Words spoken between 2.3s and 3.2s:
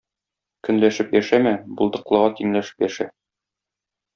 тиңләшеп яшә.